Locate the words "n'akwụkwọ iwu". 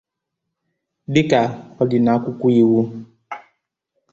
2.01-2.79